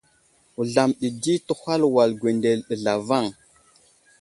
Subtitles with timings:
[0.55, 3.25] Wuzlam ɗi di təhwal wal gwendele ɗi zlavaŋ.